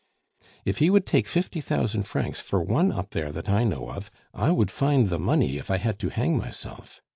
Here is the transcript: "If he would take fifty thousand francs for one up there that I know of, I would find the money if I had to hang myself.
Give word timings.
"If 0.65 0.79
he 0.79 0.89
would 0.89 1.05
take 1.05 1.27
fifty 1.27 1.61
thousand 1.61 2.07
francs 2.07 2.39
for 2.39 2.59
one 2.63 2.91
up 2.91 3.11
there 3.11 3.31
that 3.33 3.47
I 3.47 3.63
know 3.63 3.91
of, 3.91 4.09
I 4.33 4.49
would 4.49 4.71
find 4.71 5.09
the 5.11 5.19
money 5.19 5.59
if 5.59 5.69
I 5.69 5.77
had 5.77 5.99
to 5.99 6.09
hang 6.09 6.35
myself. 6.37 7.03